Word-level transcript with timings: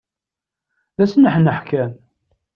D 0.95 0.99
asneḥneḥ 1.03 1.57
kan! 1.69 1.91